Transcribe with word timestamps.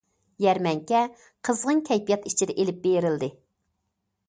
يەرمەنكە 0.45 1.01
قىزغىن 1.49 1.83
كەيپىيات 1.91 2.27
ئىچىدە 2.33 2.55
ئېلىپ 2.59 2.83
بېرىلدى. 2.89 3.33